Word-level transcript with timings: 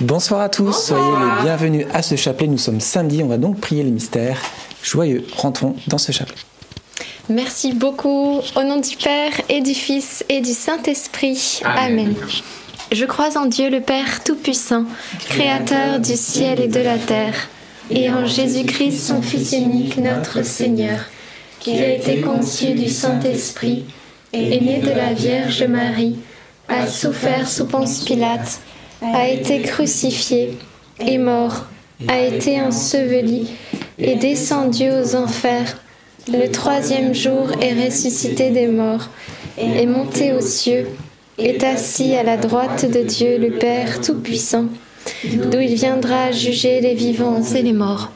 Bonsoir 0.00 0.40
à 0.40 0.48
tous, 0.48 0.72
soyez 0.72 1.02
les 1.02 1.42
bienvenus 1.42 1.86
à 1.92 2.02
ce 2.02 2.16
chapelet. 2.16 2.46
Nous 2.46 2.58
sommes 2.58 2.80
samedi, 2.80 3.22
on 3.22 3.26
va 3.26 3.36
donc 3.36 3.60
prier 3.60 3.82
les 3.82 3.90
mystères. 3.90 4.40
Joyeux, 4.82 5.26
rentrons 5.36 5.74
dans 5.88 5.98
ce 5.98 6.12
chapelet. 6.12 6.36
Merci 7.28 7.72
beaucoup. 7.72 8.40
Au 8.56 8.62
nom 8.62 8.80
du 8.80 8.96
Père 8.96 9.32
et 9.48 9.60
du 9.60 9.74
Fils 9.74 10.24
et 10.28 10.40
du 10.40 10.52
Saint-Esprit. 10.52 11.60
Amen. 11.64 12.14
Je 12.90 13.04
crois 13.04 13.36
en 13.36 13.46
Dieu 13.46 13.68
le 13.68 13.80
Père 13.80 14.24
Tout-Puissant, 14.24 14.84
Créateur 15.28 16.00
du 16.00 16.16
ciel 16.16 16.60
et 16.60 16.68
de 16.68 16.80
la 16.80 16.96
terre, 16.96 17.48
et 17.90 18.10
en 18.10 18.24
Jésus-Christ, 18.24 18.98
son 18.98 19.20
Fils 19.20 19.52
unique, 19.52 19.98
notre 19.98 20.42
Seigneur, 20.42 21.00
qui 21.60 21.72
a 21.72 21.94
été 21.94 22.20
conçu 22.20 22.72
du 22.72 22.88
Saint-Esprit, 22.88 23.84
est 24.32 24.62
né 24.62 24.80
de 24.80 24.90
la 24.90 25.12
Vierge 25.12 25.64
Marie, 25.64 26.18
a 26.68 26.86
souffert 26.86 27.46
sous 27.46 27.66
Ponce 27.66 28.04
Pilate, 28.04 28.60
a 29.02 29.28
été 29.28 29.62
crucifié, 29.62 30.56
est 30.98 31.18
mort, 31.18 31.66
a 32.06 32.20
été 32.20 32.60
enseveli, 32.60 33.48
et 33.98 34.16
descendu 34.16 34.90
aux 34.90 35.16
enfers. 35.16 35.76
Le 36.28 36.48
troisième 36.48 37.14
jour 37.14 37.50
est 37.60 37.84
ressuscité 37.84 38.50
des 38.50 38.66
morts, 38.66 39.08
est 39.56 39.86
monté 39.86 40.32
aux 40.32 40.40
cieux, 40.40 40.88
est 41.38 41.62
assis 41.64 42.14
à 42.14 42.22
la 42.22 42.36
droite 42.36 42.90
de 42.90 43.02
Dieu 43.02 43.38
le 43.38 43.52
Père 43.52 44.00
Tout-Puissant, 44.00 44.66
d'où 45.24 45.58
il 45.58 45.74
viendra 45.74 46.32
juger 46.32 46.80
les 46.80 46.94
vivants 46.94 47.42
et 47.42 47.62
les 47.62 47.72
morts. 47.72 48.10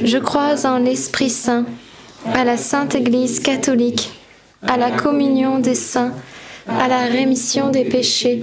Je 0.00 0.18
crois 0.18 0.66
en 0.66 0.78
l'Esprit 0.78 1.30
Saint, 1.30 1.66
à 2.32 2.44
la 2.44 2.56
Sainte 2.56 2.94
Église 2.94 3.40
catholique, 3.40 4.10
à 4.62 4.76
la 4.76 4.90
communion 4.90 5.58
des 5.58 5.74
saints, 5.74 6.12
à 6.68 6.88
la 6.88 7.04
rémission 7.04 7.70
des 7.70 7.84
péchés, 7.84 8.42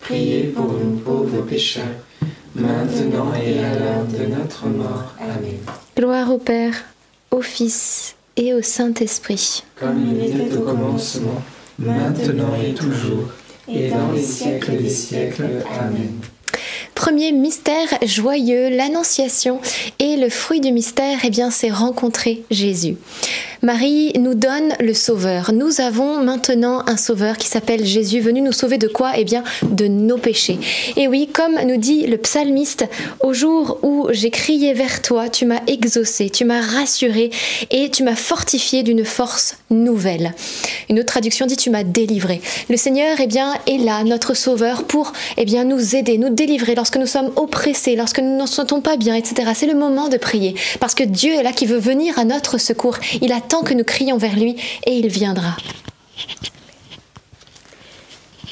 priez 0.00 0.44
pour 0.44 0.72
nous 0.72 0.96
pauvres 0.98 1.42
pécheurs, 1.42 1.84
maintenant 2.54 3.32
et 3.34 3.58
à 3.58 3.78
l'heure 3.78 4.04
de 4.06 4.26
notre 4.26 4.66
mort. 4.66 5.14
Amen. 5.20 5.58
Gloire 5.96 6.32
au 6.32 6.38
Père, 6.38 6.84
au 7.30 7.42
Fils 7.42 8.14
et 8.36 8.54
au 8.54 8.62
Saint-Esprit. 8.62 9.64
Comme 9.76 10.04
il 10.10 10.24
était 10.24 10.56
au 10.56 10.62
commencement, 10.62 11.42
maintenant 11.78 12.54
et 12.62 12.74
toujours, 12.74 13.28
et 13.68 13.88
dans 13.88 14.12
les 14.12 14.22
siècles 14.22 14.76
des 14.76 14.88
siècles. 14.88 15.46
Amen. 15.80 16.20
Premier 16.94 17.32
mystère 17.32 17.88
joyeux, 18.04 18.68
l'Annonciation. 18.68 19.60
Et 19.98 20.16
le 20.16 20.28
fruit 20.28 20.60
du 20.60 20.70
mystère, 20.70 21.20
eh 21.24 21.30
bien, 21.30 21.50
c'est 21.50 21.70
rencontrer 21.70 22.42
Jésus. 22.50 22.96
Marie 23.62 24.14
nous 24.18 24.34
donne 24.34 24.72
le 24.80 24.94
Sauveur. 24.94 25.52
Nous 25.52 25.82
avons 25.82 26.22
maintenant 26.24 26.82
un 26.86 26.96
Sauveur 26.96 27.36
qui 27.36 27.46
s'appelle 27.46 27.84
Jésus, 27.84 28.20
venu 28.20 28.40
nous 28.40 28.52
sauver 28.52 28.78
de 28.78 28.88
quoi? 28.88 29.12
Eh 29.18 29.24
bien, 29.24 29.44
de 29.62 29.86
nos 29.86 30.16
péchés. 30.16 30.58
Et 30.96 31.08
oui, 31.08 31.28
comme 31.30 31.58
nous 31.66 31.76
dit 31.76 32.06
le 32.06 32.16
psalmiste, 32.16 32.86
au 33.22 33.34
jour 33.34 33.78
où 33.82 34.06
j'ai 34.12 34.30
crié 34.30 34.72
vers 34.72 35.02
toi, 35.02 35.28
tu 35.28 35.44
m'as 35.44 35.60
exaucé, 35.66 36.30
tu 36.30 36.46
m'as 36.46 36.62
rassuré 36.62 37.30
et 37.70 37.90
tu 37.90 38.02
m'as 38.02 38.16
fortifié 38.16 38.82
d'une 38.82 39.04
force 39.04 39.58
nouvelle. 39.68 40.32
Une 40.88 40.98
autre 40.98 41.12
traduction 41.12 41.44
dit 41.44 41.58
tu 41.58 41.68
m'as 41.68 41.84
délivré. 41.84 42.40
Le 42.70 42.78
Seigneur, 42.78 43.18
eh 43.20 43.26
bien, 43.26 43.52
est 43.66 43.76
là, 43.76 44.02
notre 44.04 44.32
Sauveur, 44.32 44.84
pour 44.84 45.12
eh 45.36 45.44
bien, 45.44 45.64
nous 45.64 45.96
aider, 45.96 46.16
nous 46.16 46.30
délivrer 46.30 46.74
lorsque 46.74 46.96
nous 46.96 47.06
sommes 47.06 47.30
oppressés, 47.36 47.94
lorsque 47.94 48.20
nous 48.20 48.40
ne 48.40 48.46
sentons 48.46 48.80
pas 48.80 48.96
bien, 48.96 49.16
etc. 49.16 49.50
C'est 49.54 49.66
le 49.66 49.74
moment 49.74 50.08
de 50.08 50.16
prier, 50.16 50.54
parce 50.80 50.94
que 50.94 51.04
Dieu 51.04 51.34
est 51.34 51.42
là 51.42 51.52
qui 51.52 51.66
veut 51.66 51.78
venir 51.78 52.18
à 52.18 52.24
notre 52.24 52.56
secours. 52.56 52.96
Il 53.20 53.32
attend 53.50 53.64
que 53.64 53.74
nous 53.74 53.82
crions 53.82 54.16
vers 54.16 54.36
lui 54.36 54.54
et 54.86 54.96
il 54.96 55.08
viendra. 55.08 55.56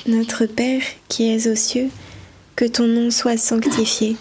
Notre 0.08 0.46
Père 0.46 0.82
qui 1.08 1.32
es 1.32 1.46
aux 1.46 1.54
cieux, 1.54 1.88
que 2.56 2.64
ton 2.64 2.88
nom 2.88 3.12
soit 3.12 3.36
sanctifié, 3.36 4.16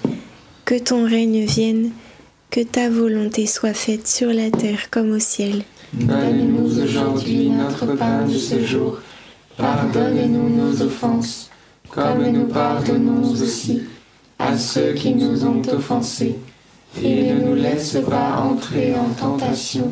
que 0.65 0.77
ton 0.77 1.03
règne 1.05 1.45
vienne, 1.45 1.89
que 2.51 2.61
ta 2.61 2.91
volonté 2.91 3.47
soit 3.47 3.73
faite 3.73 4.07
sur 4.07 4.31
la 4.31 4.51
terre 4.51 4.91
comme 4.91 5.13
au 5.13 5.19
ciel. 5.19 5.63
Donne-nous 5.93 6.79
aujourd'hui 6.83 7.49
notre 7.49 7.95
pain 7.95 8.27
de 8.27 8.38
ce 8.38 8.63
jour. 8.63 8.99
Pardonne-nous 9.57 10.49
nos 10.49 10.81
offenses, 10.83 11.49
comme 11.89 12.27
nous 12.29 12.45
pardonnons 12.45 13.31
aussi 13.31 13.81
à 14.38 14.55
ceux 14.55 14.94
qui 14.94 15.15
nous 15.15 15.44
ont 15.44 15.61
offensés. 15.73 16.35
Et 17.01 17.33
ne 17.33 17.47
nous 17.47 17.55
laisse 17.55 17.97
pas 18.07 18.38
entrer 18.38 18.94
en 18.95 19.09
tentation, 19.09 19.91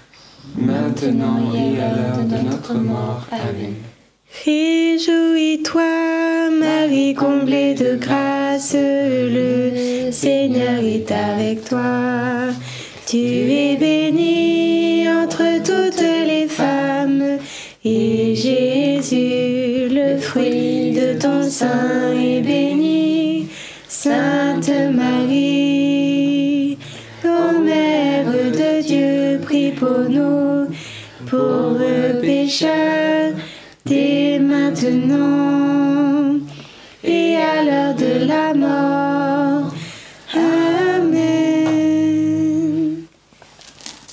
maintenant 0.57 1.53
et 1.53 1.81
à 1.81 1.95
l'heure 1.95 2.25
de 2.25 2.49
notre 2.49 2.73
mort. 2.73 3.27
Amen. 3.31 3.75
Réjouis-toi, 4.45 5.81
Marie 6.59 7.13
comblée 7.13 7.73
de 7.73 7.95
grâce, 7.95 8.75
le 8.75 10.09
Seigneur 10.11 10.83
est 10.83 11.11
avec 11.11 11.65
toi. 11.65 12.47
Tu 13.05 13.17
es 13.17 13.75
bénie 13.77 15.07
entre 15.09 15.61
toutes 15.63 16.01
les 16.01 16.47
femmes, 16.47 17.39
et 17.83 18.35
Jésus, 18.35 19.89
le 19.89 20.17
fruit 20.17 20.93
de 20.93 21.19
ton 21.19 21.43
sein, 21.49 22.13
est 22.13 22.41
béni. 22.41 23.47
Sainte 23.89 24.50
pauvres 31.31 32.19
pécheurs, 32.21 33.33
dès 33.85 34.37
maintenant 34.37 36.35
et 37.05 37.37
à 37.37 37.63
l'heure 37.63 37.95
de 37.95 38.25
la 38.25 38.53
mort. 38.53 39.73
Amen. 40.33 41.37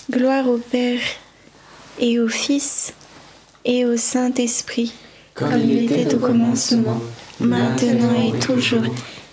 Gloire 0.09 0.49
au 0.49 0.59
Père 0.59 1.01
et 1.99 2.21
au 2.21 2.29
Fils 2.29 2.95
et 3.65 3.85
au 3.85 3.97
Saint-Esprit, 3.97 4.93
Comme 5.35 5.61
il 5.61 5.91
était 5.91 6.15
au 6.15 6.19
commencement, 6.19 7.01
maintenant 7.41 8.15
et 8.15 8.39
toujours, 8.39 8.85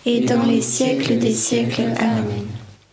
et 0.08 0.22
dans 0.22 0.42
les 0.44 0.62
siècles 0.62 1.20
des 1.20 1.34
siècles. 1.34 1.94
Amen. 2.00 2.48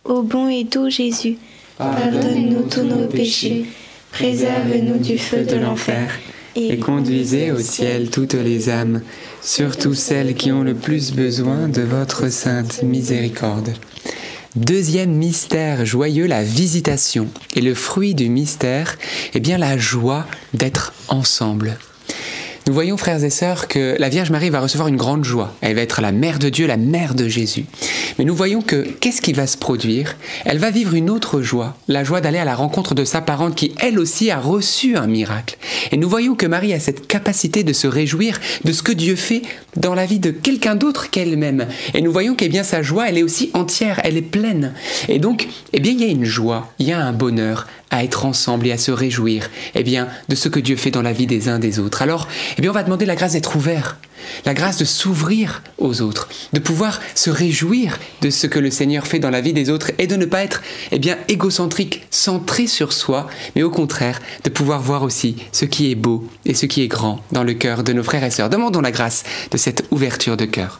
Ô 0.05 0.21
bon 0.21 0.49
et 0.49 0.65
doux 0.65 0.91
Jésus, 0.91 1.37
pardonne-nous 1.79 2.69
tous 2.69 2.83
nos 2.83 3.07
péchés, 3.07 3.65
préserve-nous 4.13 4.99
du 4.99 5.17
feu 5.17 5.43
de 5.43 5.55
l'enfer, 5.55 6.19
et 6.55 6.77
conduisez 6.77 7.51
au 7.51 7.59
ciel 7.59 8.11
toutes 8.11 8.35
les 8.35 8.69
âmes, 8.69 9.01
surtout 9.41 9.95
celles 9.95 10.35
qui 10.35 10.51
ont 10.51 10.63
le 10.63 10.75
plus 10.75 11.13
besoin 11.13 11.67
de 11.67 11.81
votre 11.81 12.29
sainte 12.29 12.83
miséricorde. 12.83 13.73
Deuxième 14.55 15.13
mystère 15.13 15.83
joyeux, 15.83 16.27
la 16.27 16.43
visitation. 16.43 17.27
Et 17.55 17.61
le 17.61 17.73
fruit 17.73 18.13
du 18.13 18.29
mystère, 18.29 18.99
eh 19.33 19.39
bien 19.39 19.57
la 19.57 19.79
joie 19.79 20.27
d'être 20.53 20.93
ensemble. 21.07 21.79
Nous 22.65 22.73
voyons, 22.73 22.95
frères 22.95 23.21
et 23.21 23.29
sœurs, 23.29 23.67
que 23.67 23.97
la 23.99 24.07
Vierge 24.07 24.31
Marie 24.31 24.49
va 24.49 24.61
recevoir 24.61 24.87
une 24.87 24.95
grande 24.95 25.25
joie. 25.25 25.53
Elle 25.59 25.75
va 25.75 25.81
être 25.81 25.99
la 25.99 26.13
mère 26.13 26.39
de 26.39 26.47
Dieu, 26.47 26.65
la 26.65 26.77
mère 26.77 27.13
de 27.13 27.27
Jésus. 27.27 27.65
Mais 28.17 28.23
nous 28.23 28.33
voyons 28.33 28.61
que 28.61 28.87
qu'est-ce 29.01 29.21
qui 29.21 29.33
va 29.33 29.47
se 29.47 29.57
produire? 29.57 30.15
Elle 30.45 30.59
va 30.59 30.71
vivre 30.71 30.93
une 30.93 31.09
autre 31.09 31.41
joie, 31.41 31.75
la 31.89 32.05
joie 32.05 32.21
d'aller 32.21 32.37
à 32.37 32.45
la 32.45 32.55
rencontre 32.55 32.95
de 32.95 33.03
sa 33.03 33.19
parente 33.19 33.55
qui, 33.55 33.73
elle 33.81 33.99
aussi, 33.99 34.31
a 34.31 34.39
reçu 34.39 34.95
un 34.95 35.07
miracle. 35.07 35.57
Et 35.91 35.97
nous 35.97 36.07
voyons 36.07 36.35
que 36.35 36.45
Marie 36.45 36.73
a 36.73 36.79
cette 36.79 37.05
capacité 37.05 37.65
de 37.65 37.73
se 37.73 37.85
réjouir 37.85 38.39
de 38.63 38.71
ce 38.71 38.81
que 38.81 38.93
Dieu 38.93 39.17
fait 39.17 39.41
dans 39.75 39.93
la 39.93 40.05
vie 40.05 40.19
de 40.19 40.31
quelqu'un 40.31 40.75
d'autre 40.75 41.09
qu'elle-même. 41.09 41.67
Et 41.93 42.01
nous 42.01 42.13
voyons 42.13 42.33
qu'eh 42.33 42.47
bien 42.47 42.63
sa 42.63 42.81
joie, 42.81 43.09
elle 43.09 43.17
est 43.17 43.23
aussi 43.23 43.51
entière, 43.53 43.99
elle 44.05 44.15
est 44.15 44.21
pleine. 44.21 44.73
Et 45.09 45.19
donc, 45.19 45.49
eh 45.73 45.81
bien, 45.81 45.91
il 45.91 45.99
y 45.99 46.05
a 46.05 46.07
une 46.07 46.23
joie, 46.23 46.71
il 46.79 46.87
y 46.87 46.93
a 46.93 46.99
un 46.99 47.11
bonheur 47.11 47.67
à 47.93 48.03
être 48.03 48.25
ensemble 48.25 48.65
et 48.65 48.71
à 48.71 48.77
se 48.79 48.91
réjouir, 48.91 49.51
eh 49.75 49.83
bien, 49.83 50.07
de 50.27 50.33
ce 50.33 50.49
que 50.49 50.59
Dieu 50.59 50.75
fait 50.75 50.89
dans 50.89 51.03
la 51.03 51.13
vie 51.13 51.27
des 51.27 51.47
uns 51.47 51.59
des 51.59 51.77
autres. 51.77 52.01
Alors, 52.01 52.27
eh 52.57 52.61
bien, 52.61 52.71
on 52.71 52.73
va 52.73 52.81
demander 52.81 53.05
la 53.05 53.15
grâce 53.15 53.33
d'être 53.33 53.55
ouvert, 53.55 53.97
la 54.45 54.55
grâce 54.55 54.77
de 54.77 54.85
s'ouvrir 54.85 55.61
aux 55.77 56.01
autres, 56.01 56.27
de 56.53 56.59
pouvoir 56.59 56.99
se 57.13 57.29
réjouir 57.29 57.99
de 58.21 58.31
ce 58.31 58.47
que 58.47 58.57
le 58.57 58.71
Seigneur 58.71 59.05
fait 59.05 59.19
dans 59.19 59.29
la 59.29 59.41
vie 59.41 59.53
des 59.53 59.69
autres 59.69 59.91
et 59.99 60.07
de 60.07 60.15
ne 60.15 60.25
pas 60.25 60.43
être, 60.43 60.63
eh 60.91 60.97
bien, 60.97 61.19
égocentrique, 61.27 62.07
centré 62.09 62.65
sur 62.65 62.93
soi, 62.93 63.27
mais 63.55 63.61
au 63.61 63.69
contraire, 63.69 64.19
de 64.43 64.49
pouvoir 64.49 64.81
voir 64.81 65.03
aussi 65.03 65.35
ce 65.51 65.65
qui 65.65 65.91
est 65.91 65.95
beau 65.95 66.27
et 66.45 66.55
ce 66.55 66.65
qui 66.65 66.81
est 66.81 66.87
grand 66.87 67.19
dans 67.31 67.43
le 67.43 67.53
cœur 67.53 67.83
de 67.83 67.93
nos 67.93 68.03
frères 68.03 68.23
et 68.23 68.31
sœurs. 68.31 68.49
Demandons 68.49 68.81
la 68.81 68.91
grâce 68.91 69.23
de 69.51 69.57
cette 69.57 69.85
ouverture 69.91 70.35
de 70.35 70.45
cœur. 70.45 70.79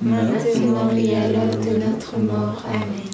maintenant 0.00 0.90
et 0.96 1.14
à 1.16 1.28
l'heure 1.28 1.56
de 1.56 1.78
notre 1.84 2.18
mort. 2.18 2.64
Amen. 2.68 3.08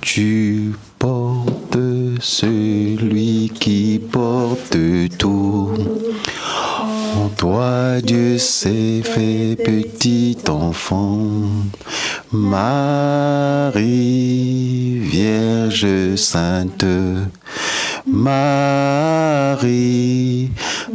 Tu 0.00 0.72
portes 0.98 1.78
celui 2.20 3.50
qui 3.54 4.00
porte 4.10 4.76
tout. 5.18 5.70
En 7.16 7.28
toi, 7.36 8.00
Dieu 8.02 8.38
s'est 8.38 9.02
fait 9.02 9.56
petit 9.56 10.38
enfant. 10.48 11.18
Marie, 12.32 13.78
Vierge 15.00 16.14
sainte, 16.16 16.84
Marie, 18.06 19.30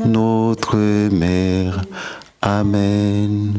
notre 0.06 0.78
mère. 1.10 1.82
Amen. 2.42 3.54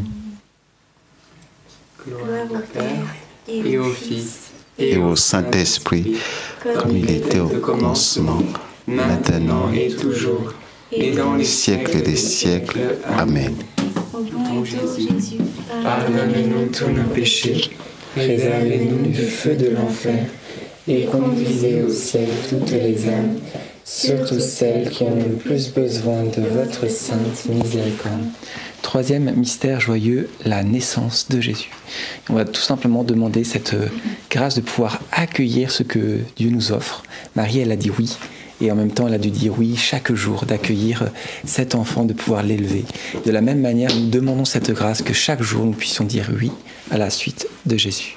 Gloire 2.24 2.46
au 2.50 2.72
Père 2.72 3.14
et 3.48 3.78
au 3.78 3.90
Fils 3.90 4.50
Et 4.78 4.96
au 4.96 5.14
Saint-Esprit, 5.14 6.16
comme 6.62 6.96
il 6.96 7.10
était 7.10 7.40
au 7.40 7.48
commencement, 7.48 8.42
maintenant 8.86 9.70
et 9.72 9.88
toujours, 9.94 10.54
et 10.90 11.10
dans 11.10 11.34
les 11.34 11.44
siècles 11.44 12.02
des 12.02 12.16
siècles. 12.16 12.96
Amen. 13.18 13.54
Au 14.14 14.20
bon 14.20 14.64
Jésus, 14.64 15.38
Pardonne-nous 15.82 16.66
tous 16.72 16.88
nos 16.88 17.08
péchés, 17.14 17.70
préservez-nous 18.14 19.10
du 19.10 19.26
feu 19.26 19.54
de 19.54 19.68
l'enfer, 19.70 20.24
et 20.86 21.04
conduisez 21.06 21.82
au 21.82 21.90
ciel 21.90 22.28
toutes 22.48 22.70
les 22.70 23.08
âmes, 23.08 23.38
surtout 23.84 24.40
celles 24.40 24.90
qui 24.90 25.02
ont 25.04 25.16
le 25.16 25.34
plus 25.36 25.72
besoin 25.72 26.24
de 26.24 26.42
votre 26.42 26.88
sainte 26.90 27.46
miséricorde. 27.48 28.24
Troisième 28.82 29.34
mystère 29.34 29.80
joyeux, 29.80 30.28
la 30.44 30.62
naissance 30.62 31.28
de 31.30 31.40
Jésus. 31.40 31.70
On 32.28 32.34
va 32.34 32.44
tout 32.44 32.60
simplement 32.60 33.02
demander 33.02 33.42
cette 33.42 33.72
euh, 33.72 33.88
grâce 34.30 34.56
de 34.56 34.60
pouvoir 34.60 35.00
accueillir 35.10 35.70
ce 35.70 35.82
que 35.82 36.20
Dieu 36.36 36.50
nous 36.50 36.70
offre. 36.70 37.02
Marie, 37.34 37.60
elle 37.60 37.72
a 37.72 37.76
dit 37.76 37.90
oui. 37.98 38.16
Et 38.60 38.70
en 38.70 38.76
même 38.76 38.92
temps, 38.92 39.08
elle 39.08 39.14
a 39.14 39.18
dû 39.18 39.30
dire 39.30 39.54
oui 39.58 39.74
chaque 39.76 40.12
jour, 40.12 40.44
d'accueillir 40.44 41.02
euh, 41.02 41.06
cet 41.46 41.74
enfant, 41.74 42.04
de 42.04 42.12
pouvoir 42.12 42.42
l'élever. 42.42 42.84
De 43.24 43.30
la 43.30 43.40
même 43.40 43.60
manière, 43.60 43.90
nous 43.96 44.10
demandons 44.10 44.44
cette 44.44 44.70
grâce 44.70 45.00
que 45.00 45.14
chaque 45.14 45.42
jour 45.42 45.64
nous 45.64 45.72
puissions 45.72 46.04
dire 46.04 46.30
oui 46.38 46.52
à 46.90 46.98
la 46.98 47.08
suite 47.08 47.48
de 47.64 47.76
Jésus. 47.78 48.16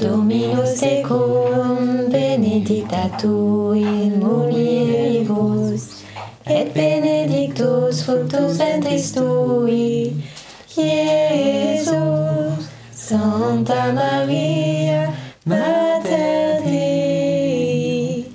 Dominus 0.00 0.78
tecum, 0.78 2.08
benedicta 2.08 3.10
tu 3.18 3.72
in 3.74 4.20
mulieribus, 4.20 6.04
et 6.46 6.72
benedictus 6.72 8.02
fructus 8.02 8.58
ventris 8.58 9.12
tui, 9.12 10.14
Iesus. 10.76 11.98
Santa 13.08 13.92
Maria, 13.92 15.12
Mater 15.46 16.62
Dei, 16.62 18.26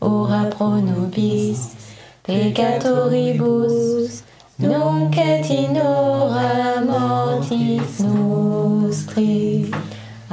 ora 0.00 0.48
pro 0.50 0.80
nobis 0.80 1.76
peccatoribus, 2.24 4.22
nunc 4.58 5.16
et 5.18 5.50
in 5.50 5.74
mortis 6.86 8.00
nostri. 8.00 9.70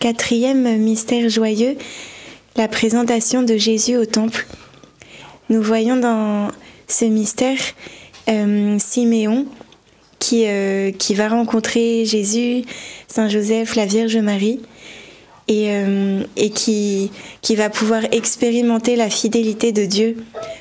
Quatrième 0.00 0.78
mystère 0.78 1.28
joyeux, 1.28 1.76
la 2.54 2.68
présentation 2.68 3.42
de 3.42 3.56
Jésus 3.56 3.96
au 3.96 4.06
temple. 4.06 4.46
Nous 5.50 5.60
voyons 5.60 5.96
dans 5.96 6.52
ce 6.86 7.04
mystère 7.04 7.58
euh, 8.28 8.78
Siméon 8.78 9.46
qui, 10.20 10.44
euh, 10.46 10.92
qui 10.92 11.14
va 11.14 11.28
rencontrer 11.28 12.04
Jésus, 12.04 12.62
Saint 13.08 13.28
Joseph, 13.28 13.74
la 13.74 13.86
Vierge 13.86 14.16
Marie, 14.18 14.60
et, 15.48 15.70
euh, 15.70 16.22
et 16.36 16.50
qui, 16.50 17.10
qui 17.42 17.56
va 17.56 17.68
pouvoir 17.68 18.02
expérimenter 18.12 18.94
la 18.94 19.10
fidélité 19.10 19.72
de 19.72 19.84
Dieu, 19.84 20.16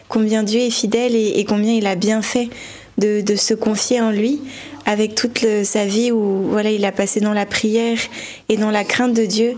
combien 0.09 0.41
Dieu 0.41 0.61
est 0.61 0.71
fidèle 0.71 1.15
et, 1.15 1.39
et 1.39 1.45
combien 1.45 1.73
il 1.73 1.85
a 1.85 1.95
bien 1.95 2.23
fait 2.23 2.49
de, 2.97 3.21
de 3.21 3.35
se 3.35 3.53
confier 3.53 4.01
en 4.01 4.09
lui 4.09 4.41
avec 4.87 5.15
toute 5.15 5.45
sa 5.63 5.85
vie 5.85 6.11
où 6.13 6.43
voilà, 6.43 6.71
il 6.71 6.83
a 6.85 6.93
passé 6.93 7.19
dans 7.19 7.33
la 7.33 7.45
prière 7.45 7.99
et 8.47 8.55
dans 8.55 8.71
la 8.71 8.85
crainte 8.85 9.13
de 9.13 9.25
Dieu. 9.25 9.57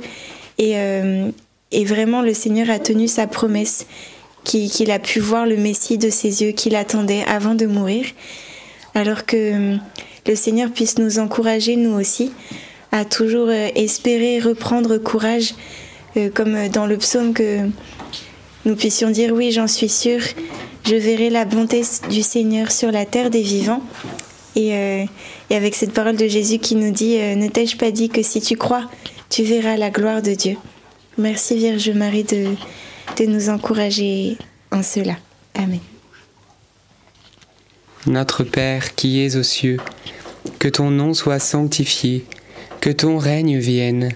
Et, 0.58 0.74
euh, 0.76 1.30
et 1.72 1.86
vraiment, 1.86 2.24
le 2.24 2.34
Seigneur 2.34 2.72
a 2.72 2.80
tenu 2.80 3.08
sa 3.08 3.28
promesse 3.28 3.86
qu'il 4.44 4.90
a 4.90 4.98
pu 4.98 5.20
voir 5.20 5.46
le 5.46 5.56
Messie 5.56 6.00
de 6.00 6.10
ses 6.10 6.42
yeux 6.42 6.52
qu'il 6.52 6.76
attendait 6.76 7.24
avant 7.28 7.54
de 7.54 7.68
mourir. 7.68 8.06
Alors 8.96 9.28
que 9.28 9.38
euh, 9.38 9.78
le 10.28 10.36
Seigneur 10.36 10.72
puisse 10.72 10.98
nous 10.98 11.20
encourager, 11.20 11.76
nous 11.76 11.94
aussi, 11.94 12.32
à 12.92 13.06
toujours 13.06 13.50
euh, 13.50 13.70
espérer 13.76 14.40
reprendre 14.40 14.98
courage, 14.98 15.54
comme 16.34 16.68
dans 16.70 16.88
le 16.88 16.98
psaume 16.98 17.34
que 17.34 17.60
nous 18.66 18.76
puissions 18.76 19.12
dire 19.12 19.32
oui, 19.32 19.52
j'en 19.52 19.68
suis 19.68 19.88
sûr, 19.88 20.20
je 20.86 20.96
verrai 20.96 21.30
la 21.30 21.46
bonté 21.46 21.84
du 22.10 22.24
Seigneur 22.24 22.72
sur 22.72 22.92
la 22.92 23.06
terre 23.06 23.30
des 23.30 23.44
vivants. 23.44 23.84
Et, 24.60 24.76
euh, 24.76 25.06
et 25.50 25.56
avec 25.56 25.74
cette 25.74 25.94
parole 25.94 26.18
de 26.18 26.28
Jésus 26.28 26.60
qui 26.60 26.76
nous 26.76 26.92
dit 26.92 27.18
euh, 27.18 27.36
Ne 27.36 27.48
t'ai-je 27.48 27.78
pas 27.78 27.92
dit 27.92 28.10
que 28.10 28.22
si 28.22 28.42
tu 28.42 28.58
crois, 28.58 28.90
tu 29.30 29.44
verras 29.44 29.78
la 29.78 29.90
gloire 29.90 30.22
de 30.22 30.34
Dieu? 30.34 30.58
Merci 31.18 31.56
Vierge 31.56 31.90
Marie 31.92 32.26
de, 32.26 32.56
de 33.18 33.26
nous 33.26 33.48
encourager 33.48 34.36
en 34.70 34.84
cela. 34.84 35.16
Amen. 35.56 35.80
Notre 38.06 38.44
Père 38.44 38.96
qui 38.96 39.22
es 39.24 39.38
aux 39.38 39.44
cieux, 39.44 39.78
que 40.60 40.68
ton 40.68 40.92
nom 40.92 41.14
soit 41.14 41.40
sanctifié, 41.40 42.26
que 42.82 42.90
ton 42.90 43.18
règne 43.18 43.60
vienne, 43.60 44.10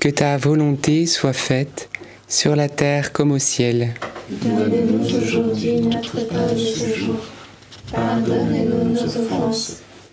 que 0.00 0.08
ta 0.08 0.36
volonté 0.36 1.06
soit 1.06 1.32
faite 1.32 1.88
sur 2.28 2.54
la 2.54 2.68
terre 2.68 3.12
comme 3.12 3.32
au 3.32 3.40
ciel. 3.40 3.94
Donne-nous 4.30 5.16
aujourd'hui 5.16 5.80
notre 5.80 6.28
pain 6.28 6.52
de 6.52 6.58
ce 6.58 6.96
jour. 6.96 7.16
Pardonne-nous 7.92 8.94
nos 8.94 9.04
offenses, 9.04 9.79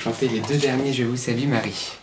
chanter 0.00 0.28
les 0.28 0.40
deux 0.40 0.56
derniers 0.56 0.94
Je 0.94 1.04
vous 1.04 1.16
salue 1.16 1.46
Marie. 1.46 1.99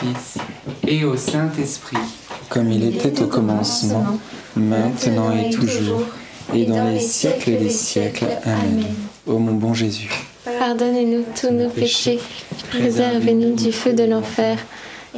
Fils 0.00 0.38
et 0.86 1.04
au 1.04 1.16
Saint-Esprit. 1.16 1.96
comme 2.48 2.70
il 2.72 2.84
était 2.84 3.22
au 3.22 3.26
commencement, 3.26 4.18
maintenant 4.56 5.36
et 5.36 5.50
toujours, 5.50 6.02
et 6.54 6.64
dans 6.64 6.88
les 6.88 7.00
siècles 7.00 7.58
des 7.58 7.70
siècles. 7.70 8.26
Amen. 8.44 8.86
Ô 9.26 9.38
mon 9.38 9.52
bon 9.52 9.74
Jésus, 9.74 10.10
Pardonnez-nous 10.58 11.24
tous 11.38 11.50
nos 11.50 11.68
péchés, 11.68 12.18
préservez-nous 12.70 13.54
du 13.54 13.70
feu 13.70 13.92
de 13.92 14.04
l'enfer, 14.04 14.58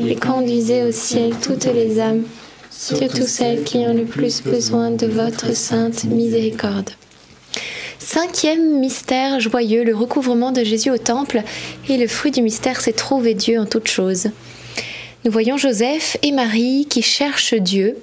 et 0.05 0.17
conduisez 0.17 0.83
au 0.83 0.93
ciel 0.93 1.35
toutes 1.41 1.67
les 1.67 2.01
âmes, 2.01 2.25
surtout 2.71 3.27
celles 3.27 3.63
qui 3.63 3.79
ont 3.79 3.95
le 3.95 4.05
plus 4.05 4.43
besoin 4.43 4.91
de 4.91 5.07
votre 5.07 5.55
sainte 5.55 6.05
miséricorde. 6.05 6.91
Cinquième 7.99 8.81
mystère 8.81 9.39
joyeux, 9.39 9.85
le 9.85 9.95
recouvrement 9.95 10.51
de 10.51 10.65
Jésus 10.65 10.91
au 10.91 10.99
temple, 10.99 11.43
et 11.89 11.97
le 11.97 12.09
fruit 12.09 12.33
du 12.33 12.43
mystère, 12.43 12.81
c'est 12.81 12.93
trouver 12.93 13.35
Dieu 13.35 13.61
en 13.61 13.67
toutes 13.67 13.89
choses. 13.89 14.29
Nous 15.23 15.31
voyons 15.31 15.59
Joseph 15.59 16.17
et 16.23 16.33
Marie 16.33 16.87
qui 16.89 17.03
cherchent 17.03 17.53
Dieu. 17.53 17.99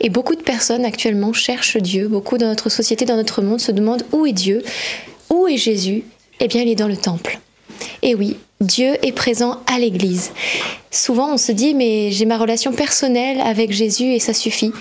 Et 0.00 0.08
beaucoup 0.08 0.34
de 0.34 0.42
personnes 0.42 0.86
actuellement 0.86 1.34
cherchent 1.34 1.76
Dieu. 1.76 2.08
Beaucoup 2.08 2.38
dans 2.38 2.46
notre 2.46 2.70
société, 2.70 3.04
dans 3.04 3.16
notre 3.16 3.42
monde 3.42 3.60
se 3.60 3.70
demandent 3.70 4.04
où 4.12 4.24
est 4.24 4.32
Dieu, 4.32 4.62
où 5.28 5.46
est 5.46 5.58
Jésus? 5.58 6.04
Eh 6.40 6.48
bien, 6.48 6.62
il 6.62 6.70
est 6.70 6.74
dans 6.74 6.88
le 6.88 6.96
temple. 6.96 7.38
Et 8.00 8.14
oui, 8.14 8.38
Dieu 8.62 8.94
est 9.06 9.12
présent 9.12 9.60
à 9.66 9.78
l'Église. 9.78 10.30
Souvent, 10.90 11.34
on 11.34 11.36
se 11.36 11.52
dit, 11.52 11.74
mais 11.74 12.10
j'ai 12.10 12.24
ma 12.24 12.38
relation 12.38 12.72
personnelle 12.72 13.40
avec 13.40 13.72
Jésus 13.72 14.12
et 14.12 14.18
ça 14.18 14.32
suffit. 14.32 14.72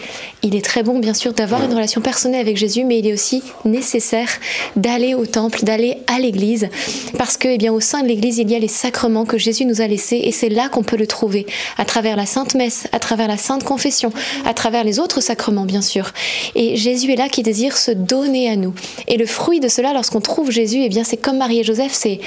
Il 0.44 0.56
est 0.56 0.64
très 0.64 0.84
bon, 0.84 1.00
bien 1.00 1.14
sûr, 1.14 1.34
d'avoir 1.34 1.64
une 1.64 1.74
relation 1.74 2.00
personnelle 2.00 2.42
avec 2.42 2.58
Jésus, 2.58 2.84
mais 2.84 3.00
il 3.00 3.08
est 3.08 3.14
aussi 3.14 3.42
nécessaire 3.66 4.30
d'aller 4.76 5.16
au 5.16 5.26
temple, 5.26 5.64
d'aller 5.64 5.98
à 6.08 6.20
l'église, 6.20 6.70
parce 7.18 7.38
que, 7.38 7.48
eh 7.48 7.58
bien, 7.58 7.74
au 7.74 7.80
sein 7.80 8.04
de 8.04 8.08
l'église, 8.08 8.38
il 8.38 8.50
y 8.50 8.56
a 8.56 8.60
les 8.60 8.68
sacrements 8.68 9.26
que 9.26 9.38
Jésus 9.38 9.66
nous 9.66 9.82
a 9.82 9.88
laissés, 9.88 10.22
et 10.24 10.32
c'est 10.32 10.50
là 10.50 10.70
qu'on 10.70 10.84
peut 10.84 10.98
le 10.98 11.08
trouver, 11.08 11.48
à 11.78 11.86
travers 11.86 12.16
la 12.16 12.26
Sainte 12.26 12.54
Messe, 12.54 12.88
à 12.92 13.00
travers 13.00 13.28
la 13.28 13.38
Sainte 13.38 13.64
Confession, 13.64 14.12
à 14.46 14.54
travers 14.54 14.84
les 14.84 15.00
autres 15.00 15.22
sacrements, 15.22 15.66
bien 15.66 15.82
sûr. 15.82 16.12
Et 16.54 16.76
Jésus 16.76 17.12
est 17.12 17.18
là 17.18 17.30
qui 17.30 17.42
désire 17.42 17.78
se 17.78 17.92
donner 17.92 18.50
à 18.50 18.56
nous. 18.56 18.74
Et 19.08 19.18
le 19.18 19.26
fruit 19.26 19.60
de 19.60 19.68
cela, 19.68 19.94
lorsqu'on 19.94 20.22
trouve 20.22 20.52
Jésus, 20.52 20.82
eh 20.84 20.90
bien, 20.90 21.04
c'est 21.04 21.18
comme 21.18 21.38
Marie 21.38 21.60
et 21.60 21.64
Joseph, 21.64 21.92
c'est 21.94 22.20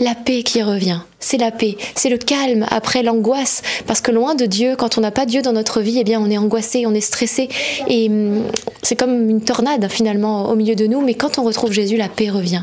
la 0.00 0.14
paix 0.14 0.42
qui 0.42 0.62
revient 0.62 1.00
c'est 1.18 1.38
la 1.38 1.50
paix, 1.50 1.76
c'est 1.94 2.08
le 2.08 2.18
calme 2.18 2.66
après 2.70 3.02
l'angoisse. 3.02 3.62
Parce 3.86 4.00
que 4.00 4.10
loin 4.10 4.34
de 4.34 4.46
Dieu, 4.46 4.76
quand 4.76 4.98
on 4.98 5.00
n'a 5.00 5.10
pas 5.10 5.26
Dieu 5.26 5.42
dans 5.42 5.52
notre 5.52 5.80
vie, 5.80 5.98
eh 5.98 6.04
bien 6.04 6.20
on 6.20 6.30
est 6.30 6.38
angoissé, 6.38 6.86
on 6.86 6.94
est 6.94 7.00
stressé. 7.00 7.48
Et 7.88 8.08
hum, 8.08 8.44
c'est 8.86 8.94
comme 8.94 9.28
une 9.28 9.40
tornade 9.40 9.90
finalement 9.90 10.48
au 10.48 10.54
milieu 10.54 10.76
de 10.76 10.86
nous. 10.86 11.00
Mais 11.00 11.14
quand 11.14 11.38
on 11.38 11.42
retrouve 11.42 11.72
Jésus, 11.72 11.96
la 11.96 12.08
paix 12.08 12.30
revient. 12.30 12.62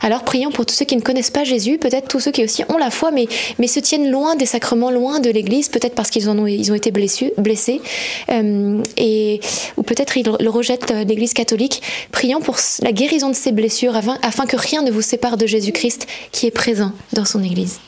Alors 0.00 0.24
prions 0.24 0.50
pour 0.50 0.66
tous 0.66 0.74
ceux 0.74 0.84
qui 0.84 0.96
ne 0.96 1.00
connaissent 1.00 1.30
pas 1.30 1.44
Jésus, 1.44 1.78
peut-être 1.78 2.08
tous 2.08 2.18
ceux 2.18 2.32
qui 2.32 2.42
aussi 2.42 2.64
ont 2.68 2.76
la 2.76 2.90
foi, 2.90 3.12
mais, 3.12 3.28
mais 3.58 3.68
se 3.68 3.78
tiennent 3.78 4.10
loin 4.10 4.34
des 4.34 4.46
sacrements, 4.46 4.90
loin 4.90 5.20
de 5.20 5.30
l'Église, 5.30 5.68
peut-être 5.68 5.94
parce 5.94 6.10
qu'ils 6.10 6.28
ont, 6.28 6.46
ils 6.46 6.72
ont 6.72 6.74
été 6.74 6.90
blessés, 6.90 7.80
hum, 8.28 8.82
et, 8.96 9.40
ou 9.76 9.82
peut-être 9.84 10.16
ils 10.16 10.28
rejettent 10.48 10.90
euh, 10.90 11.04
l'Église 11.04 11.34
catholique. 11.34 11.82
Prions 12.10 12.40
pour 12.40 12.56
la 12.82 12.92
guérison 12.92 13.28
de 13.28 13.36
ces 13.36 13.52
blessures 13.52 13.94
afin, 13.94 14.18
afin 14.22 14.46
que 14.46 14.56
rien 14.56 14.82
ne 14.82 14.90
vous 14.90 15.02
sépare 15.02 15.36
de 15.36 15.46
Jésus-Christ 15.46 16.06
qui 16.32 16.46
est 16.46 16.50
présent 16.50 16.92
dans 17.12 17.24
son 17.24 17.44
Église. 17.44 17.78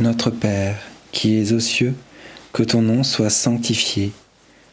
Notre 0.00 0.30
Père, 0.30 0.78
qui 1.12 1.38
es 1.38 1.52
aux 1.52 1.60
cieux, 1.60 1.94
que 2.52 2.64
ton 2.64 2.82
nom 2.82 3.04
soit 3.04 3.30
sanctifié, 3.30 4.10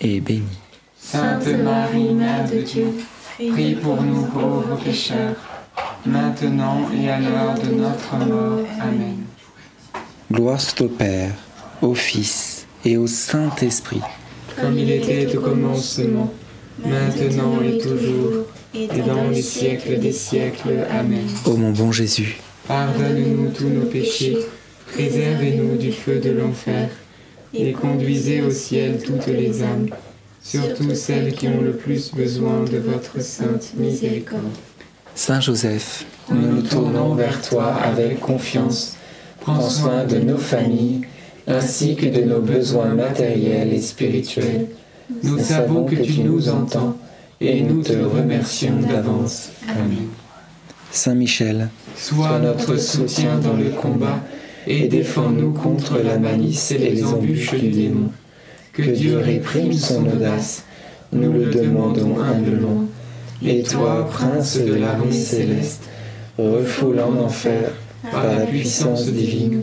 est 0.00 0.20
béni. 0.20 0.42
Sainte 0.98 1.46
Marie, 1.62 2.14
Mère 2.14 2.48
de 2.50 2.60
Dieu, 2.62 2.86
prie 3.36 3.74
pour 3.76 4.02
nous 4.02 4.22
pauvres 4.22 4.76
pécheurs, 4.82 5.36
maintenant 6.04 6.88
et 6.92 7.08
à 7.10 7.20
l'heure 7.20 7.54
de 7.54 7.74
notre 7.74 8.16
mort. 8.16 8.66
Amen. 8.80 9.18
Gloire 10.32 10.60
soit 10.60 10.82
au 10.82 10.88
Père, 10.88 11.32
au 11.82 11.94
Fils 11.94 12.66
et 12.84 12.96
au 12.96 13.06
Saint-Esprit, 13.06 14.00
Comme 14.60 14.78
il 14.78 14.90
était 14.90 15.36
au 15.36 15.40
commencement, 15.40 16.32
maintenant 16.84 17.60
et 17.62 17.78
toujours, 17.78 18.46
et 18.74 18.88
dans 19.02 19.30
les 19.30 19.42
siècles 19.42 19.98
des 20.00 20.12
siècles. 20.12 20.86
Amen. 20.90 21.26
ô 21.44 21.56
mon 21.56 21.70
bon 21.70 21.92
Jésus. 21.92 22.38
Pardonne-nous 22.66 23.50
tous 23.50 23.68
nos 23.68 23.86
péchés, 23.86 24.38
préservez-nous 24.92 25.76
du 25.76 25.92
feu 25.92 26.18
de 26.18 26.30
l'enfer, 26.30 26.88
et 27.54 27.72
conduisez 27.72 28.42
au 28.42 28.50
ciel 28.50 28.98
toutes 29.04 29.26
les 29.26 29.62
âmes, 29.62 29.88
surtout 30.42 30.94
celles 30.94 31.32
qui 31.34 31.48
ont 31.48 31.60
le 31.60 31.72
plus 31.72 32.12
besoin 32.12 32.64
de 32.64 32.78
votre 32.78 33.20
sainte 33.20 33.72
miséricorde. 33.76 34.42
Saint 35.14 35.40
Joseph, 35.40 36.04
nous 36.30 36.46
nous 36.46 36.62
tournons 36.62 37.14
vers 37.14 37.40
toi 37.40 37.74
avec 37.74 38.20
confiance. 38.20 38.96
Prends 39.40 39.68
soin 39.68 40.04
de 40.04 40.18
nos 40.18 40.38
familles, 40.38 41.02
ainsi 41.46 41.96
que 41.96 42.06
de 42.06 42.22
nos 42.22 42.40
besoins 42.40 42.94
matériels 42.94 43.72
et 43.72 43.80
spirituels. 43.80 44.66
Nous 45.22 45.38
savons 45.38 45.84
que 45.84 45.94
tu 45.94 46.20
nous 46.20 46.48
entends 46.48 46.96
et 47.40 47.60
nous 47.62 47.82
te 47.82 47.92
remercions 47.92 48.80
d'avance. 48.80 49.50
Amen. 49.68 50.08
Saint 50.90 51.14
Michel, 51.14 51.68
sois 51.96 52.38
notre 52.38 52.76
soutien 52.76 53.38
dans 53.38 53.54
le 53.54 53.70
combat 53.70 54.20
et 54.66 54.88
défends-nous 54.88 55.52
contre 55.52 55.98
la 55.98 56.18
malice 56.18 56.72
et 56.72 56.78
les 56.78 57.04
embûches 57.04 57.54
du 57.54 57.70
démon. 57.70 58.10
Que 58.72 58.82
Dieu 58.82 59.18
réprime 59.18 59.72
son 59.72 60.06
audace, 60.06 60.64
nous 61.12 61.32
le 61.32 61.46
demandons 61.46 62.20
humblement. 62.20 62.84
Et 63.44 63.62
toi, 63.62 64.08
prince 64.10 64.58
de 64.58 64.74
l'armée 64.74 65.12
céleste, 65.12 65.84
refoule 66.38 67.00
en 67.00 67.24
enfer, 67.24 67.70
par 68.10 68.26
la 68.26 68.46
puissance 68.46 69.06
divine, 69.10 69.62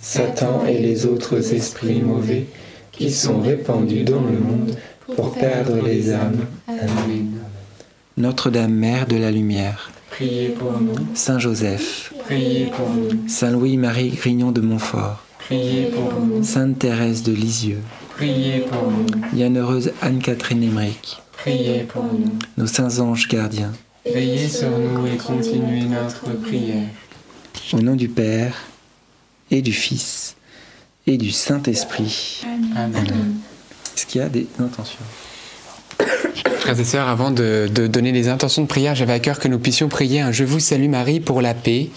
Satan 0.00 0.64
et 0.66 0.78
les 0.78 1.06
autres 1.06 1.54
esprits 1.54 2.00
mauvais 2.00 2.46
qui 2.92 3.10
sont 3.10 3.40
répandus 3.40 4.04
dans 4.04 4.20
le 4.20 4.38
monde 4.38 4.76
pour 5.16 5.32
perdre 5.32 5.84
les 5.84 6.12
âmes. 6.12 6.46
Amen. 6.68 7.32
Notre-Dame, 8.16 8.72
Mère 8.72 9.06
de 9.06 9.16
la 9.16 9.30
Lumière, 9.30 9.90
priez 10.14 10.50
pour 10.50 10.80
nous. 10.80 10.94
Saint 11.14 11.40
Joseph, 11.40 12.12
priez 12.24 12.66
pour 12.66 12.88
nous. 12.88 13.28
Saint 13.28 13.50
Louis-Marie 13.50 14.10
Grignon 14.10 14.52
de 14.52 14.60
Montfort, 14.60 15.20
priez 15.40 15.86
pour 15.86 16.20
nous. 16.20 16.44
Sainte 16.44 16.78
Thérèse 16.78 17.24
de 17.24 17.32
Lisieux, 17.32 17.82
priez 18.10 18.60
pour 18.60 18.92
nous. 18.92 19.06
Bienheureuse 19.32 19.90
Anne-Catherine 20.02 20.62
Emmerich, 20.62 21.20
priez 21.32 21.80
pour 21.80 22.04
nous. 22.04 22.30
Nos 22.56 22.68
saints 22.68 23.00
anges 23.00 23.26
gardiens, 23.26 23.72
veillez 24.04 24.48
sur 24.48 24.70
nous 24.70 25.04
et 25.08 25.16
continuez 25.16 25.82
notre 25.82 26.32
prière. 26.42 26.88
Au 27.72 27.80
nom 27.80 27.96
du 27.96 28.08
Père 28.08 28.54
et 29.50 29.62
du 29.62 29.72
Fils 29.72 30.36
et 31.08 31.18
du 31.18 31.32
Saint-Esprit. 31.32 32.44
Amen. 32.76 33.34
Est-ce 33.96 34.06
qu'il 34.06 34.20
y 34.20 34.24
a 34.24 34.28
des 34.28 34.46
intentions? 34.60 35.04
Frères 36.64 36.80
et 36.80 36.84
sœurs, 36.84 37.08
avant 37.08 37.30
de, 37.30 37.68
donner 37.68 38.10
les 38.10 38.28
intentions 38.28 38.62
de 38.62 38.66
prière, 38.66 38.94
j'avais 38.94 39.12
à 39.12 39.18
cœur 39.18 39.38
que 39.38 39.48
nous 39.48 39.58
puissions 39.58 39.90
prier 39.90 40.22
un 40.22 40.32
Je 40.32 40.44
vous 40.44 40.60
salue 40.60 40.88
Marie 40.88 41.20
pour 41.20 41.42
la 41.42 41.52
paix, 41.52 41.90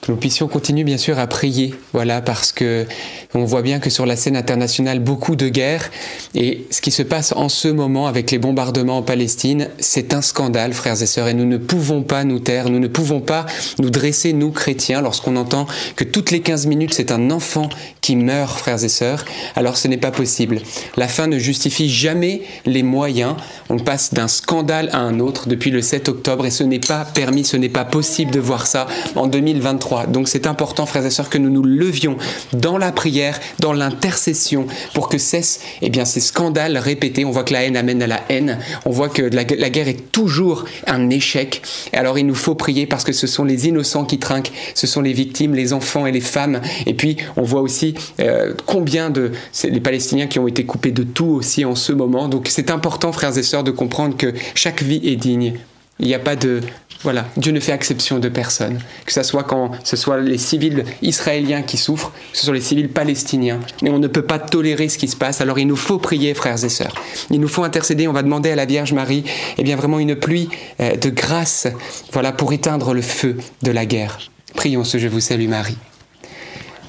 que 0.00 0.12
nous 0.12 0.16
puissions 0.16 0.46
continuer 0.46 0.84
bien 0.84 0.96
sûr 0.96 1.18
à 1.18 1.26
prier, 1.26 1.74
voilà, 1.92 2.20
parce 2.20 2.52
que 2.52 2.86
on 3.34 3.44
voit 3.44 3.62
bien 3.62 3.80
que 3.80 3.90
sur 3.90 4.06
la 4.06 4.14
scène 4.14 4.36
internationale, 4.36 5.00
beaucoup 5.00 5.34
de 5.34 5.48
guerres, 5.48 5.90
et 6.36 6.66
ce 6.70 6.80
qui 6.80 6.92
se 6.92 7.02
passe 7.02 7.32
en 7.34 7.48
ce 7.48 7.66
moment 7.66 8.06
avec 8.06 8.30
les 8.30 8.38
bombardements 8.38 8.98
en 8.98 9.02
Palestine, 9.02 9.70
c'est 9.80 10.14
un 10.14 10.22
scandale, 10.22 10.72
frères 10.72 11.02
et 11.02 11.06
sœurs, 11.06 11.26
et 11.26 11.34
nous 11.34 11.46
ne 11.46 11.56
pouvons 11.56 12.04
pas 12.04 12.22
nous 12.22 12.38
taire, 12.38 12.70
nous 12.70 12.78
ne 12.78 12.86
pouvons 12.86 13.20
pas 13.20 13.46
nous 13.80 13.90
dresser, 13.90 14.32
nous 14.32 14.52
chrétiens, 14.52 15.00
lorsqu'on 15.00 15.34
entend 15.34 15.66
que 15.96 16.04
toutes 16.04 16.30
les 16.30 16.42
15 16.42 16.66
minutes, 16.66 16.94
c'est 16.94 17.10
un 17.10 17.32
enfant 17.32 17.68
qui 18.00 18.14
meurt, 18.14 18.56
frères 18.56 18.84
et 18.84 18.88
sœurs, 18.88 19.24
alors 19.56 19.76
ce 19.76 19.88
n'est 19.88 19.96
pas 19.96 20.12
possible. 20.12 20.60
La 20.96 21.08
fin 21.08 21.26
ne 21.26 21.40
justifie 21.40 21.88
jamais 21.88 22.42
les 22.66 22.84
moyens, 22.84 23.34
on 23.68 23.80
passe 23.80 24.11
d'un 24.12 24.28
scandale 24.28 24.88
à 24.92 24.98
un 24.98 25.20
autre 25.20 25.48
depuis 25.48 25.70
le 25.70 25.82
7 25.82 26.08
octobre 26.08 26.46
et 26.46 26.50
ce 26.50 26.62
n'est 26.62 26.78
pas 26.78 27.04
permis, 27.04 27.44
ce 27.44 27.56
n'est 27.56 27.68
pas 27.68 27.84
possible 27.84 28.30
de 28.30 28.40
voir 28.40 28.66
ça 28.66 28.86
en 29.16 29.26
2023. 29.26 30.06
Donc 30.06 30.28
c'est 30.28 30.46
important, 30.46 30.86
frères 30.86 31.04
et 31.04 31.10
sœurs, 31.10 31.30
que 31.30 31.38
nous 31.38 31.50
nous 31.50 31.62
levions 31.62 32.16
dans 32.52 32.78
la 32.78 32.92
prière, 32.92 33.38
dans 33.58 33.72
l'intercession 33.72 34.66
pour 34.94 35.08
que 35.08 35.18
cessent 35.18 35.60
eh 35.80 35.90
bien, 35.90 36.04
ces 36.04 36.20
scandales 36.20 36.76
répétés. 36.76 37.24
On 37.24 37.30
voit 37.30 37.44
que 37.44 37.52
la 37.52 37.64
haine 37.64 37.76
amène 37.76 38.02
à 38.02 38.06
la 38.06 38.20
haine, 38.28 38.58
on 38.84 38.90
voit 38.90 39.08
que 39.08 39.22
la, 39.22 39.44
guerre 39.44 39.88
est 39.88 40.12
toujours 40.12 40.64
un 40.86 41.10
échec. 41.10 41.62
Et 41.92 41.96
alors 41.96 42.18
il 42.18 42.26
nous 42.26 42.34
faut 42.34 42.54
prier 42.54 42.86
parce 42.86 43.04
que 43.04 43.12
ce 43.12 43.26
sont 43.26 43.44
les 43.44 43.68
innocents 43.68 44.04
qui 44.04 44.18
trinquent, 44.18 44.52
ce 44.74 44.86
sont 44.86 45.00
les 45.00 45.12
victimes, 45.12 45.54
les 45.54 45.72
enfants 45.72 46.06
et 46.06 46.12
les 46.12 46.20
femmes. 46.20 46.60
Et 46.86 46.94
puis 46.94 47.16
on 47.36 47.42
voit 47.42 47.60
aussi 47.60 47.94
euh, 48.20 48.54
combien 48.66 49.10
de 49.10 49.32
les 49.64 49.80
Palestiniens 49.80 50.26
qui 50.26 50.38
ont 50.38 50.48
été 50.48 50.64
coupés 50.64 50.90
de 50.90 51.02
tout 51.02 51.26
aussi 51.26 51.64
en 51.64 51.74
ce 51.74 51.92
moment. 51.92 52.28
Donc 52.28 52.48
c'est 52.48 52.70
important, 52.70 53.12
frères 53.12 53.36
et 53.36 53.42
sœurs, 53.42 53.64
de 53.64 53.70
comprendre 53.70 54.01
que 54.10 54.34
chaque 54.54 54.82
vie 54.82 55.00
est 55.04 55.16
digne. 55.16 55.54
Il 56.00 56.06
n'y 56.06 56.14
a 56.14 56.18
pas 56.18 56.36
de... 56.36 56.60
Voilà, 57.02 57.26
Dieu 57.36 57.52
ne 57.52 57.58
fait 57.58 57.72
exception 57.72 58.20
de 58.20 58.28
personne. 58.28 58.78
Que 59.06 59.12
ce 59.12 59.22
soit 59.24 59.42
quand 59.42 59.72
ce 59.82 59.96
soit 59.96 60.20
les 60.20 60.38
civils 60.38 60.84
israéliens 61.02 61.62
qui 61.62 61.76
souffrent, 61.76 62.12
que 62.32 62.38
ce 62.38 62.44
soit 62.44 62.54
les 62.54 62.60
civils 62.60 62.88
palestiniens. 62.88 63.60
Mais 63.82 63.90
on 63.90 63.98
ne 63.98 64.06
peut 64.06 64.22
pas 64.22 64.38
tolérer 64.38 64.88
ce 64.88 64.98
qui 64.98 65.08
se 65.08 65.16
passe. 65.16 65.40
Alors 65.40 65.58
il 65.58 65.66
nous 65.66 65.76
faut 65.76 65.98
prier, 65.98 66.34
frères 66.34 66.62
et 66.64 66.68
sœurs. 66.68 66.94
Il 67.30 67.40
nous 67.40 67.48
faut 67.48 67.64
intercéder. 67.64 68.06
On 68.06 68.12
va 68.12 68.22
demander 68.22 68.50
à 68.50 68.56
la 68.56 68.66
Vierge 68.66 68.92
Marie, 68.92 69.24
eh 69.58 69.64
bien 69.64 69.74
vraiment 69.74 69.98
une 69.98 70.14
pluie 70.14 70.48
euh, 70.80 70.94
de 70.94 71.10
grâce, 71.10 71.66
voilà, 72.12 72.30
pour 72.30 72.52
éteindre 72.52 72.94
le 72.94 73.02
feu 73.02 73.36
de 73.62 73.72
la 73.72 73.84
guerre. 73.84 74.18
Prions 74.54 74.84
ce 74.84 74.98
Je 74.98 75.08
vous 75.08 75.20
salue 75.20 75.48
Marie. 75.48 75.78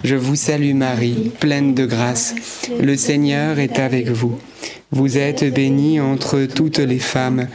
Je 0.03 0.15
vous 0.15 0.35
salue 0.35 0.73
Marie, 0.73 1.31
pleine 1.39 1.73
de 1.73 1.85
grâce. 1.85 2.35
Le 2.81 2.97
Seigneur 2.97 3.59
est 3.59 3.79
avec 3.79 4.09
vous. 4.09 4.37
Vous 4.91 5.17
êtes 5.17 5.51
bénie 5.53 6.01
entre 6.01 6.45
toutes 6.45 6.79
les 6.79 6.99
femmes, 6.99 7.47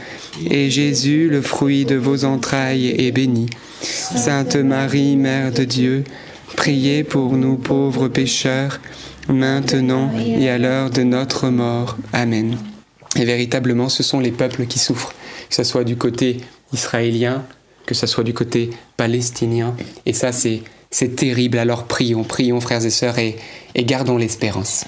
et 0.49 0.69
Jésus, 0.71 1.29
le 1.29 1.41
fruit 1.43 1.85
de 1.85 1.95
vos 1.95 2.25
entrailles, 2.25 2.95
est 2.97 3.11
béni. 3.11 3.49
Sainte 3.81 4.55
Marie, 4.55 5.15
Mère 5.15 5.51
de 5.51 5.63
Dieu, 5.63 6.03
priez 6.55 7.03
pour 7.03 7.33
nous 7.33 7.55
pauvres 7.55 8.07
pécheurs, 8.07 8.81
maintenant 9.27 10.11
et 10.17 10.49
à 10.49 10.57
l'heure 10.57 10.89
de 10.89 11.03
notre 11.03 11.49
mort. 11.49 11.97
Amen. 12.13 12.57
Et 13.15 13.25
véritablement, 13.25 13.89
ce 13.89 14.01
sont 14.01 14.19
les 14.19 14.31
peuples 14.31 14.65
qui 14.65 14.79
souffrent, 14.79 15.13
que 15.49 15.55
ce 15.55 15.63
soit 15.63 15.83
du 15.83 15.97
côté 15.97 16.37
israélien, 16.73 17.45
que 17.85 17.93
ce 17.93 18.07
soit 18.07 18.23
du 18.23 18.33
côté 18.33 18.71
palestinien. 18.97 19.75
Et 20.05 20.13
ça, 20.13 20.31
c'est, 20.31 20.61
c'est 20.91 21.15
terrible. 21.15 21.57
Alors 21.57 21.85
prions, 21.85 22.23
prions, 22.23 22.61
frères 22.61 22.85
et 22.85 22.89
sœurs, 22.89 23.17
et 23.19 23.35
gardons 23.75 24.17
l'espérance. 24.17 24.85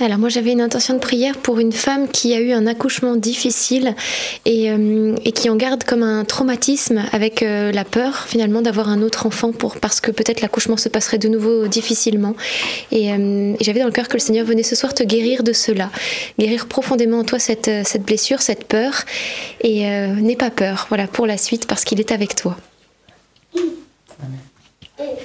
Alors 0.00 0.18
moi 0.18 0.28
j'avais 0.28 0.52
une 0.52 0.60
intention 0.60 0.94
de 0.94 1.00
prière 1.00 1.36
pour 1.36 1.58
une 1.58 1.72
femme 1.72 2.08
qui 2.08 2.32
a 2.32 2.40
eu 2.40 2.52
un 2.52 2.66
accouchement 2.68 3.16
difficile 3.16 3.96
et, 4.44 4.70
euh, 4.70 5.16
qui 5.34 5.50
en 5.50 5.56
garde 5.56 5.82
comme 5.82 6.04
un 6.04 6.24
traumatisme 6.24 7.02
avec 7.10 7.42
euh, 7.42 7.72
la 7.72 7.84
peur 7.84 8.26
finalement 8.28 8.62
d'avoir 8.62 8.88
un 8.88 9.02
autre 9.02 9.26
enfant 9.26 9.50
pour, 9.50 9.76
parce 9.80 10.00
que 10.00 10.12
peut-être 10.12 10.40
l'accouchement 10.40 10.76
se 10.76 10.88
passerait 10.88 11.18
de 11.18 11.28
nouveau 11.28 11.66
difficilement. 11.66 12.34
Et, 12.92 13.12
euh, 13.12 13.54
j'avais 13.60 13.80
dans 13.80 13.86
le 13.86 13.92
cœur 13.92 14.06
que 14.06 14.14
le 14.14 14.20
Seigneur 14.20 14.46
venait 14.46 14.62
ce 14.62 14.76
soir 14.76 14.94
te 14.94 15.02
guérir 15.02 15.42
de 15.42 15.52
cela, 15.52 15.90
guérir 16.38 16.68
profondément 16.68 17.18
en 17.18 17.24
toi 17.24 17.40
cette, 17.40 17.70
cette 17.84 18.02
blessure, 18.02 18.40
cette 18.40 18.64
peur. 18.64 19.04
Et 19.62 19.84
n'aie 19.86 20.36
pas 20.36 20.50
peur 20.50 20.86
voilà, 20.88 21.06
pour 21.06 21.26
la 21.26 21.36
suite 21.36 21.66
parce 21.66 21.84
qu'il 21.84 21.98
est 22.00 22.12
avec 22.12 22.36
toi. 22.36 22.56
Amen. 24.20 25.16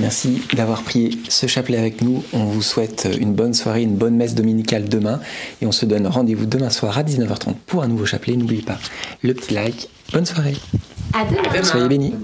Merci 0.00 0.42
d'avoir 0.54 0.82
prié 0.82 1.10
ce 1.28 1.46
chapelet 1.46 1.78
avec 1.78 2.00
nous. 2.00 2.24
On 2.32 2.44
vous 2.44 2.62
souhaite 2.62 3.08
une 3.20 3.34
bonne 3.34 3.54
soirée, 3.54 3.82
une 3.82 3.96
bonne 3.96 4.16
messe 4.16 4.34
dominicale 4.34 4.88
demain. 4.88 5.20
Et 5.60 5.66
on 5.66 5.72
se 5.72 5.84
donne 5.84 6.06
rendez-vous 6.06 6.46
demain 6.46 6.70
soir 6.70 6.96
à 6.96 7.02
19h30 7.02 7.54
pour 7.66 7.82
un 7.82 7.88
nouveau 7.88 8.06
chapelet. 8.06 8.36
N'oubliez 8.36 8.62
pas 8.62 8.78
le 9.22 9.34
petit 9.34 9.54
like. 9.54 9.88
Bonne 10.12 10.26
soirée. 10.26 10.56
À 11.12 11.24
demain. 11.24 11.62
Soyez 11.62 11.88
bénis. 11.88 12.14